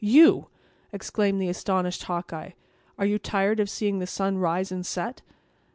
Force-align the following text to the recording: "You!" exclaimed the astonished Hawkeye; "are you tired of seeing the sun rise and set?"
"You!" 0.03 0.47
exclaimed 0.91 1.39
the 1.39 1.47
astonished 1.49 2.05
Hawkeye; 2.05 2.53
"are 2.97 3.05
you 3.05 3.19
tired 3.19 3.59
of 3.59 3.69
seeing 3.69 3.99
the 3.99 4.07
sun 4.07 4.39
rise 4.39 4.71
and 4.71 4.83
set?" 4.83 5.21